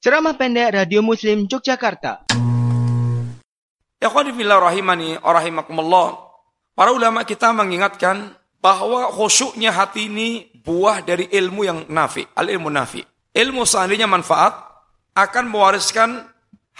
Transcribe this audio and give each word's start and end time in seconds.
Ceramah 0.00 0.32
pendek 0.32 0.80
Radio 0.80 1.04
Muslim 1.04 1.44
Yogyakarta. 1.44 2.24
Ikhwanifillah 4.00 4.56
rahimani 4.56 5.20
rahimakumullah. 5.20 6.16
Para 6.72 6.96
ulama 6.96 7.20
kita 7.28 7.52
mengingatkan 7.52 8.32
bahwa 8.64 9.12
khusyuknya 9.12 9.68
hati 9.68 10.08
ini 10.08 10.48
buah 10.64 11.04
dari 11.04 11.28
ilmu 11.28 11.68
yang 11.68 11.78
nafi, 11.92 12.24
al 12.32 12.48
ilmu 12.48 12.72
nafi. 12.72 13.04
Ilmu 13.36 13.68
seandainya 13.68 14.08
manfaat 14.08 14.56
akan 15.12 15.52
mewariskan 15.52 16.24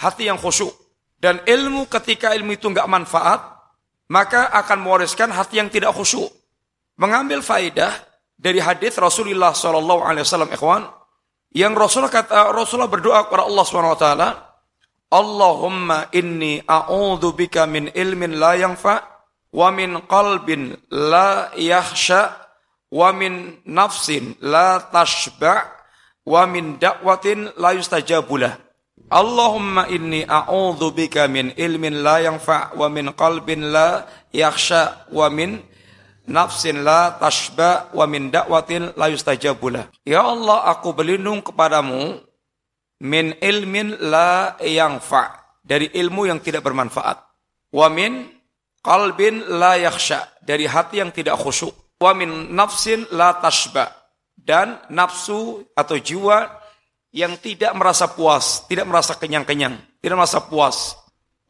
hati 0.01 0.25
yang 0.25 0.41
khusyuk. 0.41 0.73
Dan 1.21 1.45
ilmu 1.45 1.85
ketika 1.93 2.33
ilmu 2.33 2.57
itu 2.57 2.73
enggak 2.73 2.89
manfaat, 2.89 3.37
maka 4.09 4.49
akan 4.49 4.81
mewariskan 4.81 5.29
hati 5.29 5.61
yang 5.61 5.69
tidak 5.69 5.93
khusyuk. 5.93 6.33
Mengambil 6.97 7.45
faidah 7.45 7.93
dari 8.33 8.57
hadis 8.57 8.97
Rasulullah 8.97 9.53
Shallallahu 9.53 10.09
Alaihi 10.09 10.25
Wasallam, 10.25 10.49
ikhwan, 10.57 10.89
yang 11.51 11.75
Rasulullah 11.75 12.11
kata 12.11 12.55
Rasulullah 12.55 12.91
berdoa 12.91 13.27
kepada 13.27 13.43
Allah 13.43 13.63
Subhanahu 13.67 13.93
Wa 13.95 14.01
Taala, 14.01 14.29
Allahumma 15.11 16.07
inni 16.15 16.63
a'udhu 16.63 17.35
bika 17.35 17.67
min 17.67 17.91
ilmin 17.91 18.39
la 18.39 18.55
yanfa 18.55 19.03
wa 19.51 19.67
min 19.67 19.99
qalbin 20.07 20.71
la 20.87 21.51
yakhsha 21.59 22.31
wa 22.91 23.11
min 23.11 23.59
nafsin 23.67 24.39
la 24.39 24.79
tashba 24.79 25.67
wa 26.23 26.47
min 26.47 26.79
da'watin 26.79 27.51
la 27.59 27.75
yustajabulah. 27.75 28.55
Allahumma 29.11 29.91
inni 29.91 30.23
a'udhu 30.23 30.95
bika 30.95 31.27
min 31.27 31.51
ilmin 31.59 31.99
la 31.99 32.23
yanfa 32.23 32.71
wa 32.79 32.87
min 32.87 33.11
qalbin 33.11 33.67
la 33.67 34.07
yakhsha 34.31 35.11
wa 35.11 35.27
min 35.27 35.59
nafsin 36.27 36.85
la 36.85 37.17
tashba 37.17 37.89
wa 37.93 38.05
min 38.05 38.29
da'watin 38.29 38.93
la 38.97 39.09
yustajabulah. 39.09 39.89
Ya 40.05 40.21
Allah, 40.21 40.69
aku 40.69 40.93
berlindung 40.93 41.41
kepadamu 41.41 42.21
min 43.01 43.33
ilmin 43.41 43.97
la 43.97 44.57
yanfa 44.61 45.41
dari 45.65 45.89
ilmu 45.93 46.29
yang 46.29 46.37
tidak 46.41 46.61
bermanfaat. 46.61 47.17
Wa 47.71 47.87
min 47.89 48.27
qalbin 48.83 49.47
la 49.57 49.77
yakhsha 49.79 50.27
dari 50.43 50.67
hati 50.69 51.01
yang 51.01 51.09
tidak 51.09 51.39
khusyuk. 51.41 51.73
Wa 52.01 52.17
min 52.17 52.53
nafsin 52.53 53.05
la 53.13 53.37
tashba 53.37 53.89
dan 54.33 54.81
nafsu 54.89 55.61
atau 55.77 55.97
jiwa 56.01 56.49
yang 57.13 57.37
tidak 57.37 57.75
merasa 57.77 58.09
puas, 58.09 58.65
tidak 58.65 58.89
merasa 58.89 59.13
kenyang-kenyang, 59.19 59.77
tidak 60.01 60.15
merasa 60.17 60.41
puas. 60.41 60.97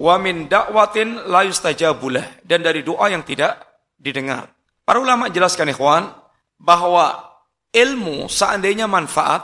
Wa 0.02 0.18
min 0.18 0.50
da'watin 0.50 1.30
la 1.30 1.46
yustajabulah 1.46 2.44
dan 2.44 2.66
dari 2.66 2.82
doa 2.82 3.08
yang 3.08 3.22
tidak 3.22 3.62
didengar. 3.96 4.50
Para 4.92 5.00
ulama 5.00 5.32
jelaskan 5.32 5.72
ikhwan 5.72 6.12
bahwa 6.60 7.16
ilmu 7.72 8.28
seandainya 8.28 8.92
manfaat 8.92 9.40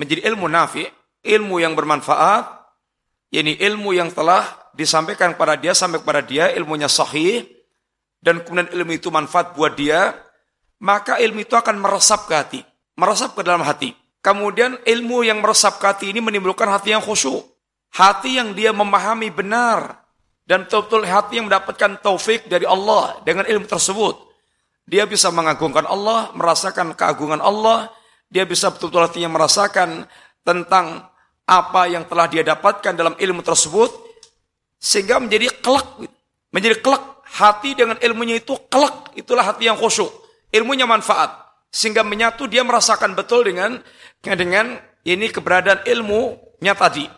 menjadi 0.00 0.24
ilmu 0.32 0.48
nafi, 0.48 0.88
ilmu 1.28 1.60
yang 1.60 1.76
bermanfaat, 1.76 2.72
yakni 3.28 3.60
ilmu 3.60 3.92
yang 3.92 4.08
telah 4.08 4.72
disampaikan 4.72 5.36
kepada 5.36 5.60
dia 5.60 5.76
sampai 5.76 6.00
kepada 6.00 6.24
dia 6.24 6.48
ilmunya 6.56 6.88
sahih 6.88 7.44
dan 8.24 8.40
kemudian 8.40 8.72
ilmu 8.72 8.96
itu 8.96 9.12
manfaat 9.12 9.52
buat 9.52 9.76
dia, 9.76 10.16
maka 10.80 11.20
ilmu 11.20 11.44
itu 11.44 11.52
akan 11.52 11.76
meresap 11.76 12.24
ke 12.24 12.32
hati, 12.32 12.60
meresap 12.96 13.36
ke 13.36 13.44
dalam 13.44 13.60
hati. 13.68 13.92
Kemudian 14.24 14.80
ilmu 14.88 15.20
yang 15.20 15.44
meresap 15.44 15.84
ke 15.84 15.84
hati 15.84 16.16
ini 16.16 16.24
menimbulkan 16.24 16.72
hati 16.72 16.96
yang 16.96 17.04
khusyuk. 17.04 17.44
Hati 17.92 18.40
yang 18.40 18.56
dia 18.56 18.72
memahami 18.72 19.28
benar. 19.28 20.00
Dan 20.48 20.64
betul-betul 20.64 21.04
hati 21.04 21.44
yang 21.44 21.52
mendapatkan 21.52 22.00
taufik 22.00 22.48
dari 22.48 22.64
Allah 22.64 23.20
dengan 23.20 23.44
ilmu 23.44 23.68
tersebut. 23.68 24.31
Dia 24.86 25.06
bisa 25.06 25.30
mengagungkan 25.30 25.86
Allah, 25.86 26.34
merasakan 26.34 26.92
keagungan 26.98 27.38
Allah. 27.38 27.90
Dia 28.32 28.48
bisa 28.48 28.72
betul-betul 28.72 29.06
hatinya 29.06 29.30
merasakan 29.30 30.08
tentang 30.42 31.06
apa 31.46 31.82
yang 31.86 32.08
telah 32.08 32.26
dia 32.26 32.42
dapatkan 32.42 32.92
dalam 32.96 33.14
ilmu 33.16 33.40
tersebut. 33.44 33.90
Sehingga 34.82 35.22
menjadi 35.22 35.52
kelak. 35.62 36.06
Menjadi 36.50 36.82
kelak. 36.82 37.24
Hati 37.32 37.72
dengan 37.72 37.96
ilmunya 38.02 38.42
itu 38.42 38.58
kelak. 38.68 39.14
Itulah 39.16 39.54
hati 39.54 39.70
yang 39.70 39.78
khusyuk. 39.78 40.10
Ilmunya 40.52 40.84
manfaat 40.84 41.42
sehingga 41.72 42.04
menyatu 42.04 42.44
dia 42.44 42.60
merasakan 42.60 43.16
betul 43.16 43.48
dengan 43.48 43.80
dengan 44.20 44.76
ini 45.08 45.32
keberadaan 45.32 45.88
ilmunya 45.88 46.76
tadi. 46.76 47.08